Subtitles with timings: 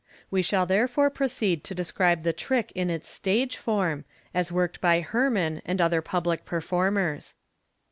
[0.31, 5.01] We shall therefore proceed to describe the trick in its stage form, as worked by
[5.01, 7.35] Herrmann and other public performers.